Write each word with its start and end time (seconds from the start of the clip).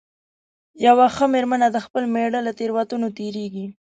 یوه 0.85 1.05
ښه 1.15 1.25
مېرمنه 1.33 1.67
د 1.71 1.77
خپل 1.85 2.03
مېړه 2.13 2.39
له 2.47 2.51
تېروتنو 2.59 3.07
تېرېږي. 3.17 3.65